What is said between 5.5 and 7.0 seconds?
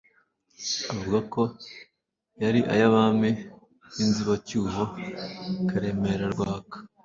Karemera Rwaka